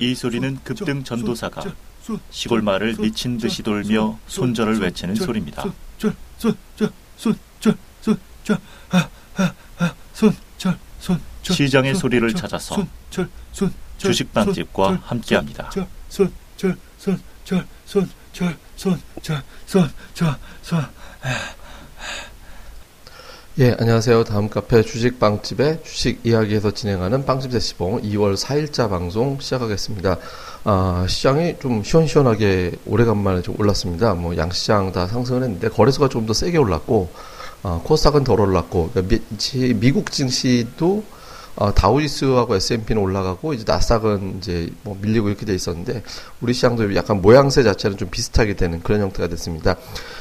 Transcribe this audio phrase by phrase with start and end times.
[0.00, 1.64] 이 소리는 급등 전도사가
[2.30, 5.64] 시골 마을을 미친 듯이 돌며 손절을 외치는 소리입니다.
[11.42, 12.86] 시장의 소리를 찾아서
[13.98, 15.70] 주식빵집과 함께합니다.
[23.60, 24.22] 예, 안녕하세요.
[24.22, 30.16] 다음 카페 주식 빵집의 주식 이야기에서 진행하는 빵집 대시봉 2월 4일자 방송 시작하겠습니다.
[30.62, 34.14] 아, 시장이 좀 시원시원하게 오래간만에 좀 올랐습니다.
[34.14, 37.08] 뭐 양시장 다 상승을 했는데 거래소가 좀 더 세게 올랐고
[37.64, 41.02] 아, 코스닥은 덜 올랐고 그러니까 미, 미국 증시도
[41.60, 46.04] 어, 다우지수하고 S&P는 올라가고 이제 나스닥은 이제 뭐 밀리고 이렇게 돼 있었는데
[46.40, 49.76] 우리 시장도 약간 모양새 자체는 좀 비슷하게 되는 그런 형태가 됐습니다.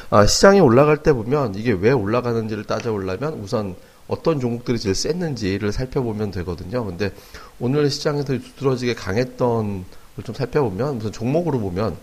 [0.09, 3.75] 아, 시장이 올라갈 때 보면 이게 왜 올라가는지를 따져보려면 우선
[4.07, 6.83] 어떤 종목들이 제일 셌는지를 살펴보면 되거든요.
[6.85, 7.11] 근데
[7.59, 9.85] 오늘 시장에서 두드러지게 강했던
[10.16, 11.95] 걸 좀 살펴보면 우선 종목으로 보면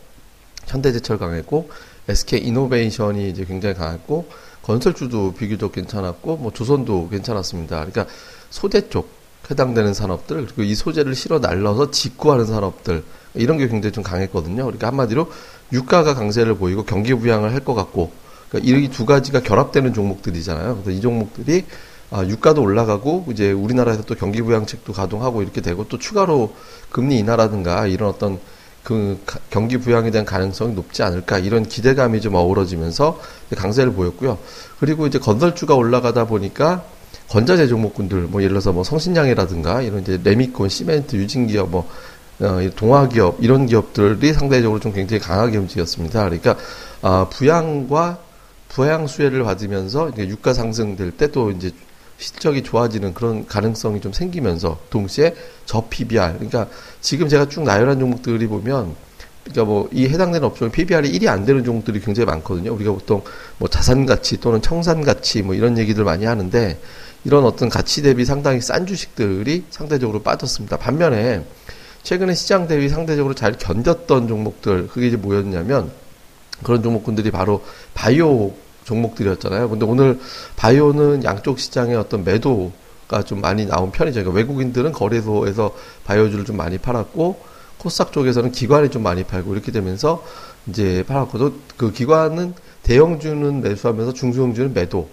[0.67, 1.69] 현대제철 강했고
[2.09, 4.29] SK 이노베이션이 이제 굉장히 강했고
[4.63, 7.85] 건설주도 비교적 괜찮았고 뭐 조선도 괜찮았습니다.
[7.85, 8.07] 그러니까
[8.51, 13.03] 소재 쪽 해당되는 산업들 그리고 이 소재를 실어 날라서 직구하는 산업들
[13.35, 14.65] 이런 게 굉장히 좀 강했거든요.
[14.65, 15.31] 그러니까 한마디로
[15.73, 18.13] 유가가 강세를 보이고 경기 부양을 할 것 같고
[18.49, 20.75] 그러니까 이두 가지가 결합되는 종목들이잖아요.
[20.77, 21.65] 그래서 이 종목들이
[22.11, 26.55] 아, 유가도 올라가고 이제 우리나라에서 또 경기 부양책도 가동하고 이렇게 되고 또 추가로
[26.91, 28.39] 금리 인하라든가 이런 어떤
[28.85, 29.19] 그
[29.51, 33.19] 경기 부양에 대한 가능성이 높지 않을까 이런 기대감이 좀 어우러지면서
[33.57, 34.39] 강세를 보였고요.
[34.79, 36.85] 그리고 이제 건설주가 올라가다 보니까
[37.35, 41.89] 건자재 종목군들 뭐 예를 들어서 뭐 성신양이라든가 이런 이제 레미콘, 시멘트, 유진기업 뭐
[42.39, 46.23] 어, 동화기업 이런 기업들이 상대적으로 좀 굉장히 강하게 움직였습니다.
[46.27, 46.57] 그러니까
[47.03, 48.21] 아, 부양과
[48.69, 51.73] 부양 수혜를 받으면서 유가 상승될 때 또 이제
[52.19, 55.35] 실적이 좋아지는 그런 가능성이 좀 생기면서 동시에
[55.67, 56.69] 저 PBR 그러니까
[57.01, 58.95] 지금 제가 쭉 나열한 종목들이 보면
[59.43, 62.73] 그러니까 뭐 이 해당되는 업종 PBR이 1이 안 되는 종목들이 굉장히 많거든요.
[62.75, 63.23] 우리가 보통
[63.59, 66.79] 뭐 자산 가치 또는 청산 가치 뭐 이런 얘기들 많이 하는데
[67.25, 70.77] 이런 어떤 가치 대비 상당히 싼 주식들이 상대적으로 빠졌습니다.
[70.77, 71.45] 반면에
[72.03, 75.91] 최근에 시장 대비 상대적으로 잘 견뎠던 종목들 그게 이제 뭐였냐면
[76.63, 77.65] 그런 종목군들이 바로
[77.95, 78.53] 바이오
[78.85, 79.71] 종목들이었잖아요.
[79.71, 80.21] 근데 오늘
[80.57, 84.21] 바이오는 양쪽 시장에 어떤 매도가 좀 많이 나온 편이죠.
[84.21, 85.75] 그러니까 외국인들은 거래소에서
[86.05, 87.41] 바이오주를 좀 많이 팔았고
[87.79, 90.23] 코스닥 쪽에서는 기관이 좀 많이 팔고 이렇게 되면서
[90.67, 95.09] 이제 팔았고 그 기관은 대형주는 매수하면서 중소형주는 매도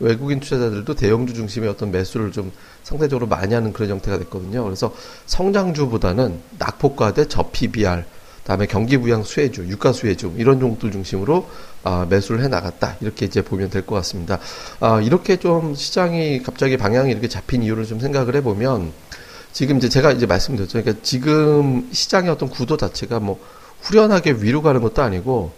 [0.00, 4.64] 외국인 투자자들도 대형주 중심의 어떤 매수를 좀 상대적으로 많이 하는 그런 형태가 됐거든요.
[4.64, 4.94] 그래서
[5.26, 8.04] 성장주보다는 낙폭과대 저PBR,
[8.44, 11.48] 다음에 경기 부양 수혜주, 유가 수혜주 이런 종목들 중심으로
[11.82, 14.38] 아, 매수를 해 나갔다 이렇게 이제 보면 될 것 같습니다.
[14.80, 18.92] 아, 이렇게 좀 시장이 갑자기 방향이 이렇게 잡힌 이유를 좀 생각을 해보면
[19.52, 20.82] 지금 이제 제가 이제 말씀드렸죠.
[20.82, 23.40] 그러니까 지금 시장의 어떤 구도 자체가 뭐
[23.82, 25.52] 후련하게 위로 가는 것도 아니고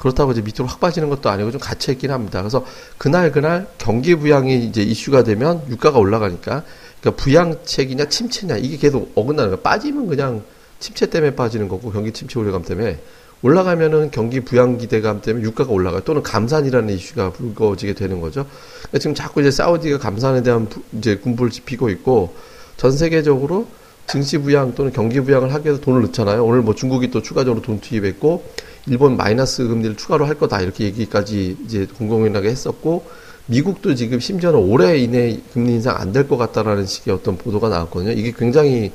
[0.00, 2.40] 그렇다고 이제 밑으로 확 빠지는 것도 아니고 좀 갇혀 있긴 합니다.
[2.40, 2.64] 그래서
[2.96, 6.64] 그날 그날 경기 부양이 이제 이슈가 되면 유가가 올라가니까
[7.00, 9.62] 그러니까 부양책이냐 침체냐 이게 계속 어긋나는 거예요.
[9.62, 10.42] 빠지면 그냥
[10.78, 12.98] 침체 때문에 빠지는 거고 경기 침체 우려감 때문에
[13.42, 16.00] 올라가면은 경기 부양 기대감 때문에 유가가 올라가요.
[16.02, 18.46] 또는 감산이라는 이슈가 불거지게 되는 거죠.
[18.78, 22.34] 그러니까 지금 자꾸 이제 사우디가 감산에 대한 이제 군부를 지피고 있고
[22.78, 23.66] 전 세계적으로
[24.06, 26.44] 증시 부양 또는 경기 부양을 하기 위해서 돈을 넣잖아요.
[26.44, 28.44] 오늘 뭐 중국이 또 추가적으로 돈 투입했고
[28.86, 33.04] 일본 마이너스 금리를 추가로 할 거다 이렇게 얘기까지 이제 공공연하게 했었고
[33.46, 38.12] 미국도 지금 심지어는 올해 이내 금리 인상 안 될 것 같다라는 식의 어떤 보도가 나왔거든요.
[38.12, 38.92] 이게 굉장히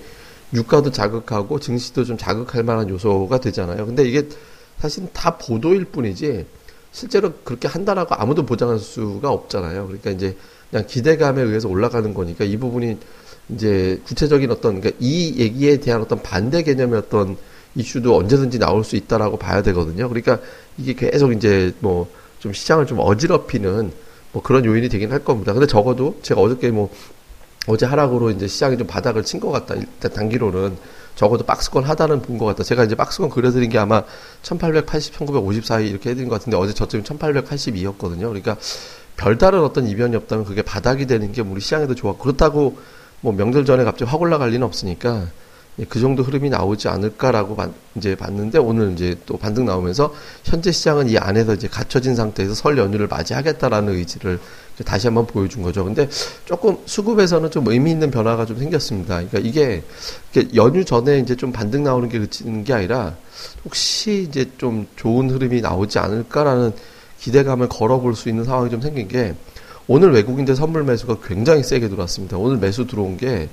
[0.53, 3.85] 유가도 자극하고 증시도 좀 자극할 만한 요소가 되잖아요.
[3.85, 4.27] 근데 이게
[4.79, 6.45] 사실은 다 보도일 뿐이지
[6.91, 9.87] 실제로 그렇게 한다라고 아무도 보장할 수가 없잖아요.
[9.87, 10.37] 그러니까 이제
[10.69, 12.97] 그냥 기대감에 의해서 올라가는 거니까 이 부분이
[13.49, 17.35] 이제 구체적인 어떤 그러니까 이 얘기에 대한 어떤 반대 개념의 어떤
[17.75, 20.07] 이슈도 언제든지 나올 수 있다라고 봐야 되거든요.
[20.09, 20.39] 그러니까
[20.77, 22.07] 이게 계속 이제 뭐
[22.45, 23.91] 좀 시장을 좀 어지럽히는
[24.31, 25.51] 뭐 그런 요인이 되긴 할 겁니다.
[25.51, 26.91] 근데 적어도 제가 어저께 뭐
[27.65, 29.73] 어제 하락으로 이제 시장이 좀 바닥을 친 것 같다.
[29.73, 30.77] 일단 단기로는
[31.15, 32.63] 적어도 박스권 하단은 본 것 같다.
[32.63, 34.03] 제가 이제 박스권 그려드린 게 아마
[34.43, 38.27] 1880, 1950 사이 이렇게 해드린 것 같은데 어제 저점이 1882였거든요.
[38.27, 38.57] 그러니까
[39.17, 42.77] 별다른 어떤 이변이 없다면 그게 바닥이 되는 게 우리 시장에도 좋았고 그렇다고
[43.21, 45.27] 뭐 명절 전에 갑자기 확 올라갈 리는 없으니까 예,
[45.89, 47.57] 그 정도 흐름이 나오지 않을까라고
[47.95, 50.13] 이제 봤는데 오늘 이제 또 반등 나오면서
[50.43, 54.39] 현재 시장은 이 안에서 이제 갇혀진 상태에서 설 연휴를 맞이하겠다라는 의지를
[54.85, 55.83] 다시 한번 보여준 거죠.
[55.83, 56.07] 근데
[56.45, 59.15] 조금 수급에서는 좀 의미 있는 변화가 좀 생겼습니다.
[59.15, 59.83] 그러니까 이게
[60.55, 63.15] 연휴 전에 이제 좀 반등 나오는 게 그치는 게 아니라
[63.65, 66.73] 혹시 이제 좀 좋은 흐름이 나오지 않을까라는
[67.19, 69.35] 기대감을 걸어볼 수 있는 상황이 좀 생긴 게
[69.87, 72.37] 오늘 외국인들 선물 매수가 굉장히 세게 들어왔습니다.
[72.37, 73.49] 오늘 매수 들어온 게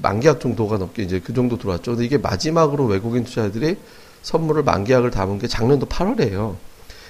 [0.00, 1.92] 만계약 정도가 넘게 이제 그 정도 들어왔죠.
[1.92, 3.76] 근데 이게 마지막으로 외국인 투자자들이
[4.22, 6.56] 선물을 만계약을 담은 게 작년도 8월이에요.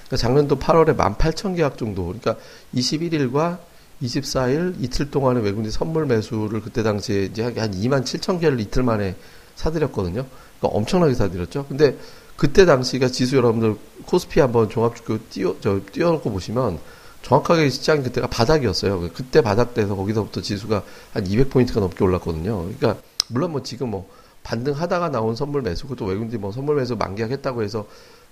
[0.05, 2.07] 그러니까 작년도 8월에 18,000계약 정도.
[2.07, 2.37] 그러니까
[2.75, 3.59] 21일과
[4.03, 9.15] 24일 이틀 동안에 외국인 선물 매수를 그때 당시에 이제 한 2만 7천 개를 이틀 만에
[9.55, 10.27] 사드렸거든요.
[10.59, 11.67] 그러니까 엄청나게 사드렸죠.
[11.69, 11.97] 근데
[12.37, 13.77] 그때 당시가 지수 여러분들
[14.07, 16.79] 코스피 한번 종합주교 띄워 저 띄워놓고 보시면
[17.25, 19.11] 정확하게 시장 그때가 바닥이었어요.
[19.15, 20.83] 그때 바닥 돼서 거기서부터 지수가
[21.13, 22.65] 한 200포인트가 넘게 올랐거든요.
[22.65, 22.97] 그러니까
[23.29, 24.09] 물론 뭐 지금 뭐
[24.43, 27.87] 반등하다가 나온 선물 매수 그것도 외국인들이 뭐 선물 매수 만기하겠다고 해서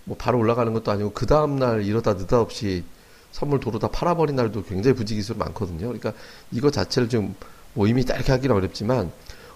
[0.05, 2.85] 뭐 바로 올라가는 것도 아니고 그 다음 날 이러다 느닷없이
[3.31, 5.87] 선물 도로 다 팔아버린 날도 굉장히 부지기수로 많거든요.
[5.87, 6.13] 그러니까
[6.51, 9.11] 이거 자체를 좀뭐 이미 딱 이렇게 하기는 어렵지만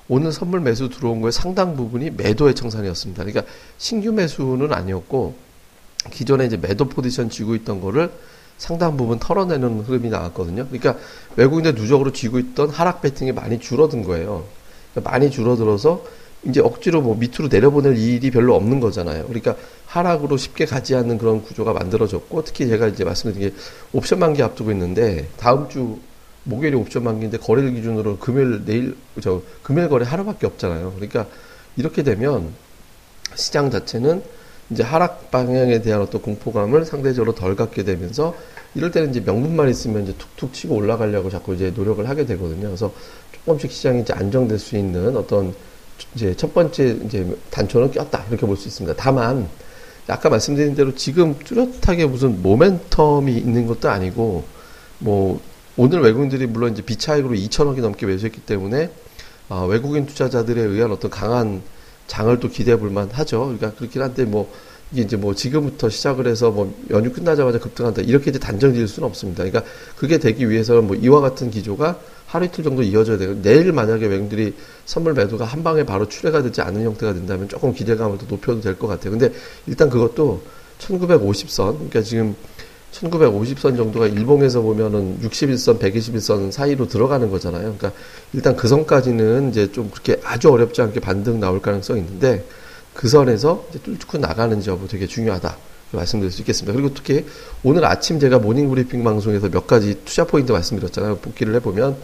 [0.08, 3.22] 오늘 선물 매수 들어온 거에 상당 부분이 매도의 청산이었습니다.
[3.22, 5.36] 그러니까 신규 매수는 아니었고
[6.10, 8.10] 기존에 이제 매도 포지션 쥐고 있던 거를
[8.58, 10.66] 상당 부분 털어내는 흐름이 나왔거든요.
[10.66, 10.96] 그러니까
[11.36, 14.44] 외국인들 누적으로 쥐고 있던 하락 배팅이 많이 줄어든 거예요.
[14.92, 16.02] 그러니까 많이 줄어들어서
[16.44, 19.24] 이제 억지로 뭐 밑으로 내려보낼 일이 별로 없는 거잖아요.
[19.24, 19.56] 그러니까
[19.86, 23.56] 하락으로 쉽게 가지 않는 그런 구조가 만들어졌고 특히 제가 이제 말씀드린 게
[23.92, 25.98] 옵션 만기 앞두고 있는데 다음 주
[26.44, 30.92] 목요일이 옵션 만기인데 거래일 기준으로 금요일 내일 저 금요일 거래 하루밖에 없잖아요.
[30.94, 31.26] 그러니까
[31.76, 32.52] 이렇게 되면
[33.34, 34.22] 시장 자체는
[34.70, 38.34] 이제 하락 방향에 대한 어떤 공포감을 상대적으로 덜 갖게 되면서
[38.74, 42.68] 이럴 때는 이제 명분만 있으면 이제 툭툭 치고 올라가려고 자꾸 이제 노력을 하게 되거든요.
[42.68, 42.92] 그래서
[43.32, 45.54] 조금씩 시장이 이제 안정될 수 있는 어떤
[46.14, 48.96] 이제 첫 번째 이제 단초는 꼈다 이렇게 볼 수 있습니다.
[48.98, 49.48] 다만
[50.08, 54.44] 아까 말씀드린 대로 지금 뚜렷하게 무슨 모멘텀이 있는 것도 아니고
[54.98, 55.40] 뭐
[55.76, 58.90] 오늘 외국인들이 물론 이제 비차익으로 2천억이 넘게 매수했기 때문에
[59.48, 61.62] 아, 외국인 투자자들에 의한 어떤 강한
[62.06, 63.40] 장을 또 기대해 볼 만 하죠.
[63.40, 64.50] 그러니까 그렇긴 한데 뭐
[64.92, 69.08] 이게 이제 뭐 지금부터 시작을 해서 뭐 연휴 끝나자마자 급등한다 이렇게 이제 단정 지을 수는
[69.08, 69.44] 없습니다.
[69.44, 74.06] 그러니까 그게 되기 위해서는 뭐 이와 같은 기조가 하루 이틀 정도 이어져야 되고 내일 만약에
[74.06, 74.54] 외국인들이
[74.84, 78.76] 선물 매도가 한 방에 바로 출회가 되지 않는 형태가 된다면 조금 기대감을 더 높여도 될
[78.78, 79.10] 것 같아요.
[79.10, 79.32] 근데
[79.66, 80.42] 일단 그것도
[80.78, 82.34] 1950선 그러니까 지금
[83.00, 87.74] 1950선 정도가 일봉에서 보면은 61선, 121선 사이로 들어가는 거잖아요.
[87.76, 87.92] 그러니까
[88.32, 92.44] 일단 그 선까지는 이제 좀 그렇게 아주 어렵지 않게 반등 나올 가능성이 있는데
[92.94, 95.56] 그 선에서 이제 뚫고 나가는지 여부 되게 중요하다.
[95.92, 96.72] 말씀드릴 수 있겠습니다.
[96.72, 97.24] 그리고 특히
[97.62, 101.18] 오늘 아침 제가 morning 브리핑 방송에서 몇 가지 투자 포인트 말씀드렸잖아요.
[101.18, 101.96] 복기를 해보면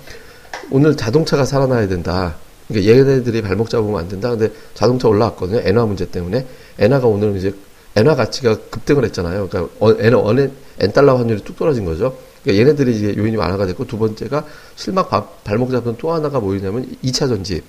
[0.70, 2.36] 오늘 자동차가 살아나야 된다.
[2.68, 4.30] 그러니까 얘네들이 발목 잡으면 안 된다.
[4.30, 5.62] 근데 자동차 올라왔거든요.
[5.64, 6.46] 엔화 문제 때문에.
[6.78, 7.54] 엔화가 오늘 이제
[7.96, 9.48] 엔화 가치가 급등을 했잖아요.
[9.48, 12.16] 그러니까 엔화 원에 엔달러 환율이 뚝 떨어진 거죠.
[12.42, 14.46] 그러니까 얘네들이 이제 요인이 완화가 됐고 두 번째가
[14.76, 15.10] 실막
[15.44, 17.62] 발목 잡던 또 하나가 뭐였냐면 2차 전지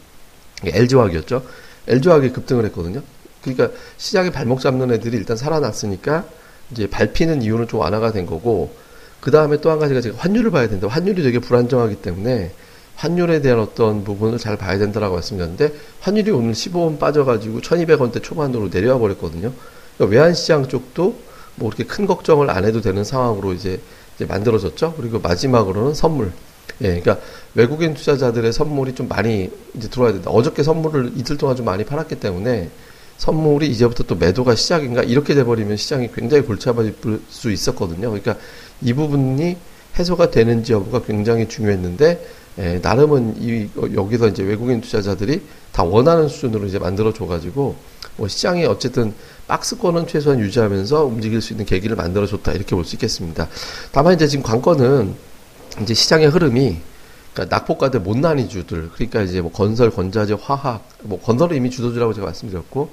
[0.66, 1.44] LG화학이었죠.
[1.88, 3.02] LG화학이 급등을 했거든요.
[3.42, 6.26] 그러니까 시장에 발목 잡는 애들이 일단 살아났으니까
[6.72, 8.74] 이제 밟히는 이유는 좀 완화가 된 거고
[9.20, 10.88] 그 다음에 또 한 가지가 제가 환율을 봐야 된다.
[10.88, 12.52] 환율이 되게 불안정하기 때문에
[12.96, 18.98] 환율에 대한 어떤 부분을 잘 봐야 된다라고 말씀드렸는데 환율이 오늘 15원 빠져가지고 1200원대 초반으로 내려와
[19.00, 19.52] 버렸거든요.
[19.98, 21.16] 그러니까 외환시장 쪽도
[21.56, 23.80] 뭐 그렇게 큰 걱정을 안 해도 되는 상황으로 이제,
[24.16, 24.96] 이제 만들어졌죠.
[24.98, 26.32] 그리고 마지막으로는 선물.
[26.82, 27.20] 예, 그러니까
[27.54, 30.32] 외국인 투자자들의 선물이 좀 많이 이제 들어와야 된다.
[30.32, 32.70] 어저께 선물을 이틀 동안 좀 많이 팔았기 때문에
[33.18, 36.96] 선물이 이제부터 또 매도가 시작인가 이렇게 돼버리면 시장이 굉장히 골치 아파질
[37.30, 38.10] 수 있었거든요.
[38.10, 38.36] 그러니까
[38.82, 39.56] 이 부분이
[39.98, 42.26] 해소가 되는지 여부가 굉장히 중요했는데
[42.60, 45.42] 예, 나름은 이 여기서 이제 외국인 투자자들이
[45.72, 47.76] 다 원하는 수준으로 이제 만들어 줘가지고
[48.18, 49.14] 뭐 시장이 어쨌든
[49.48, 53.48] 박스권은 최소한 유지하면서 움직일 수 있는 계기를 만들어줬다 이렇게 볼 수 있겠습니다.
[53.92, 55.16] 다만 이제 지금 관건은
[55.82, 56.78] 이제 시장의 흐름이
[57.34, 62.92] 그러니까 낙폭과대 못난이주들 그러니까 이제 뭐 건설, 건자재, 화학 뭐 건설은 이미 주도주라고 제가 말씀드렸고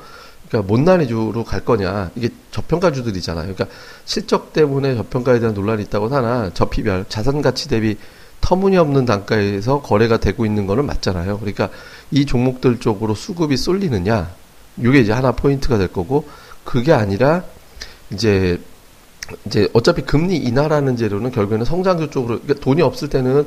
[0.49, 3.55] 그러니까 못난이주로 갈 거냐 이게 저평가주들이잖아요.
[3.55, 3.67] 그러니까
[4.05, 7.97] 실적 때문에 저평가에 대한 논란이 있다고 하나 저피별 자산 가치 대비
[8.41, 11.39] 터무니없는 단가에서 거래가 되고 있는 거는 맞잖아요.
[11.39, 11.69] 그러니까
[12.11, 14.40] 이 종목들 쪽으로 수급이 쏠리느냐
[14.81, 16.29] 이게 이제 하나 포인트가 될 거고
[16.65, 17.45] 그게 아니라
[18.13, 18.61] 이제
[19.47, 23.47] 이제 어차피 금리 인하라는 재료는 결국에는 성장주 쪽으로 그러니까 돈이 없을 때는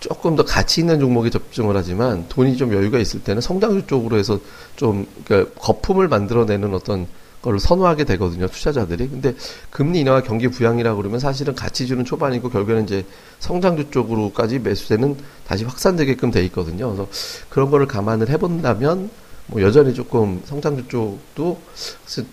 [0.00, 4.38] 조금 더 가치 있는 종목에 접종을 하지만 돈이 좀 여유가 있을 때는 성장주 쪽으로 해서
[4.76, 7.06] 좀 그러니까 거품을 만들어내는 어떤
[7.40, 9.08] 걸 선호하게 되거든요 투자자들이.
[9.08, 9.34] 근데
[9.70, 13.04] 금리 인하와 경기 부양이라 그러면 사실은 가치주는 초반이고 결국에는 이제
[13.40, 16.86] 성장주 쪽으로까지 매수되는 다시 확산되게끔 돼 있거든요.
[16.94, 17.08] 그래서
[17.48, 19.10] 그런 거를 감안을 해본다면
[19.46, 21.60] 뭐 여전히 조금 성장주 쪽도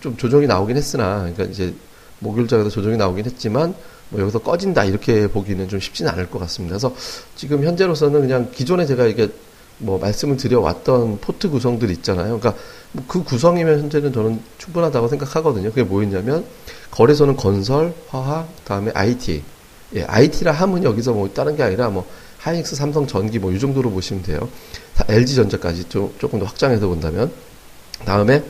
[0.02, 1.74] 좀 조정이 나오긴 했으나, 그러니까 이제
[2.20, 3.74] 목요일장에도 조정이 나오긴 했지만,
[4.10, 6.74] 뭐 여기서 꺼진다 이렇게 보기는 좀 쉽지는 않을 것 같습니다.
[6.78, 6.96] 그래서
[7.36, 9.30] 지금 현재로서는 그냥 기존에 제가 이게
[9.78, 12.40] 뭐 말씀을 드려왔던 포트 구성들 있잖아요.
[12.40, 12.56] 그러니까
[12.92, 15.70] 뭐그 구성이면 현재는 저는 충분하다고 생각하거든요.
[15.70, 16.44] 그게 뭐였냐면
[16.92, 19.44] 거래소는 건설, 화학, 그다음에 IT
[19.96, 22.06] 예, IT라 하면 여기서 뭐 다른 게 아니라 뭐
[22.40, 24.50] 하이닉스, 삼성, 전기 뭐 이 정도로 보시면 돼요.
[25.08, 27.32] LG 전자까지 좀 조금 더 확장해서 본다면
[28.06, 28.44] 다음에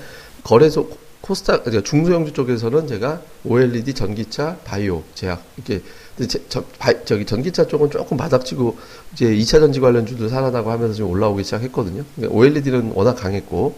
[0.44, 0.90] 거래소
[1.22, 5.84] 코스타 그러니까 중소형주 쪽에서는 제가 OLED 전기차 바이오 제약 이렇게
[6.28, 8.78] 제, 저, 바, 저기 전기차 쪽은 조금 바닥치고
[9.14, 12.04] 이제 2차 전지 관련주들 살아나고 하면서 좀 올라오기 시작했거든요.
[12.16, 13.76] 그러니까 OLED는 워낙 강했고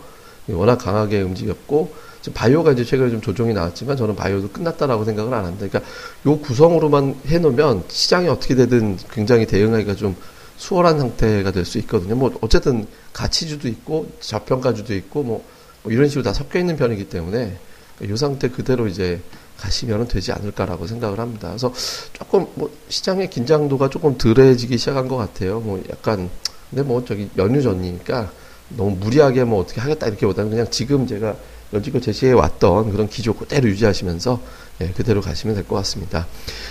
[0.49, 5.45] 워낙 강하게 움직였고 지금 바이오가 이제 최근에 좀 조정이 나왔지만 저는 바이오도 끝났다라고 생각을 안
[5.45, 5.67] 합니다.
[5.67, 5.91] 그러니까
[6.25, 10.15] 요 구성으로만 해놓으면 시장이 어떻게 되든 굉장히 대응하기가 좀
[10.61, 12.15] 수월한 상태가 될 수 있거든요.
[12.15, 15.43] 뭐 어쨌든 가치주도 있고 저평가주도 있고 뭐,
[15.81, 17.57] 뭐 이런 식으로 다 섞여 있는 편이기 때문에
[18.01, 19.19] 이 상태 그대로 이제
[19.57, 21.47] 가시면 되지 않을까라고 생각을 합니다.
[21.49, 21.73] 그래서
[22.13, 25.59] 조금 뭐 시장의 긴장도가 조금 덜해지기 시작한 것 같아요.
[25.59, 26.29] 뭐 약간
[26.69, 28.31] 근데 뭐 저기 연휴 전이니까
[28.69, 31.35] 너무 무리하게 뭐 어떻게 하겠다 이렇게보다는 그냥 지금 제가
[31.73, 34.39] 여지껏 제시해 왔던 그런 기조 그대로 유지하시면서
[34.81, 36.27] 예, 그대로 가시면 될 것 같습니다.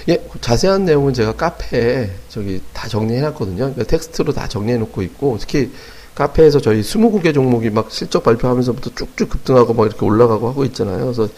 [0.08, 3.56] 예, 자세한 내용은 제가 카페에 저기 다 정리해 놨거든요.
[3.56, 5.70] 그러니까 텍스트로 다 정리해 놓고 있고 특히
[6.14, 11.04] 카페에서 저희 20국의 종목이 막 실적 발표하면서부터 쭉쭉 급등하고 막 이렇게 올라가고 하고 있잖아요.
[11.04, 11.28] 그래서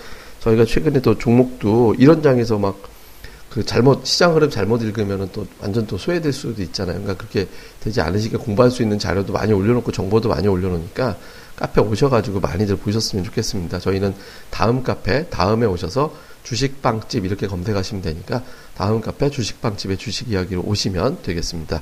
[0.41, 2.93] 저희가 최근에 또 종목도 이런 장에서 막
[3.52, 7.02] 그 잘못 시장 흐름 잘못 읽으면은 또 완전 또 소외될 수도 있잖아요.
[7.02, 7.47] 그러니까 그렇게
[7.81, 11.19] 되지 않으시게 공부할 수 있는 자료도 많이 올려놓고 정보도 많이 올려놓으니까
[11.55, 13.79] 카페 오셔가지고 많이들 보셨으면 좋겠습니다.
[13.79, 14.14] 저희는
[14.49, 18.42] 다음 카페 다음에 오셔서 주식빵집 이렇게 검색하시면 되니까
[18.76, 21.80] 다음 카페 주식빵집의 주식 이야기로 오시면 되겠습니다.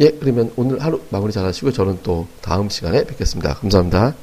[0.00, 3.54] 예, 그러면 오늘 하루 마무리 잘 하시고 저는 또 다음 시간에 뵙겠습니다.
[3.54, 4.14] 감사합니다.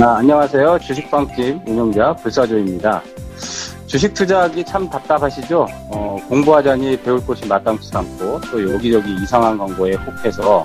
[0.00, 0.78] 아, 안녕하세요.
[0.78, 3.02] 주식방집 운영자 불사조입니다.
[3.88, 5.66] 주식 투자하기 참 답답하시죠?
[5.90, 10.64] 어, 공부하자니 배울 곳이 마땅치 않고 또 여기저기 이상한 광고에 혹해서